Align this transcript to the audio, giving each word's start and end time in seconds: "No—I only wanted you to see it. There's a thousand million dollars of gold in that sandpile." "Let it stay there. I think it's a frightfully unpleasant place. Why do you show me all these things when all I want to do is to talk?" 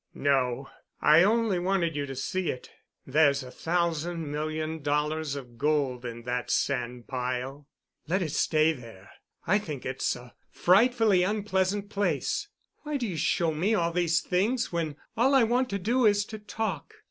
"No—I 0.15 1.21
only 1.21 1.59
wanted 1.59 1.95
you 1.95 2.07
to 2.07 2.15
see 2.15 2.49
it. 2.49 2.71
There's 3.05 3.43
a 3.43 3.51
thousand 3.51 4.31
million 4.31 4.81
dollars 4.81 5.35
of 5.35 5.59
gold 5.59 6.05
in 6.05 6.23
that 6.23 6.49
sandpile." 6.49 7.67
"Let 8.07 8.23
it 8.23 8.31
stay 8.31 8.71
there. 8.73 9.11
I 9.45 9.59
think 9.59 9.85
it's 9.85 10.15
a 10.15 10.33
frightfully 10.49 11.21
unpleasant 11.21 11.91
place. 11.91 12.47
Why 12.79 12.97
do 12.97 13.05
you 13.07 13.15
show 13.15 13.51
me 13.51 13.75
all 13.75 13.91
these 13.93 14.21
things 14.21 14.73
when 14.73 14.95
all 15.15 15.35
I 15.35 15.43
want 15.43 15.69
to 15.69 15.77
do 15.77 16.07
is 16.07 16.25
to 16.25 16.39
talk?" 16.39 16.95